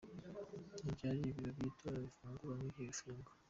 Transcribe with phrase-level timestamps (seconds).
[0.83, 3.29] Ni ryari ibiro by’itora bifungura n’igihe bifunga?